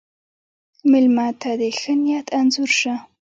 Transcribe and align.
مېلمه 0.89 1.27
ته 1.41 1.51
د 1.59 1.63
ښه 1.79 1.93
نیت 2.03 2.27
انځور 2.39 2.69
شه. 2.79 2.93